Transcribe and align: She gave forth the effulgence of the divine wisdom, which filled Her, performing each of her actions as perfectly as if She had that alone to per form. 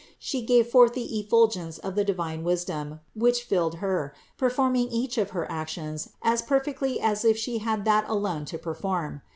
She 0.17 0.41
gave 0.43 0.65
forth 0.65 0.95
the 0.95 1.19
effulgence 1.19 1.77
of 1.77 1.93
the 1.93 2.03
divine 2.03 2.43
wisdom, 2.43 3.01
which 3.13 3.43
filled 3.43 3.75
Her, 3.75 4.15
performing 4.35 4.87
each 4.89 5.19
of 5.19 5.29
her 5.29 5.45
actions 5.47 6.09
as 6.23 6.41
perfectly 6.41 6.99
as 6.99 7.23
if 7.23 7.37
She 7.37 7.59
had 7.59 7.85
that 7.85 8.09
alone 8.09 8.45
to 8.45 8.57
per 8.57 8.73
form. 8.73 9.21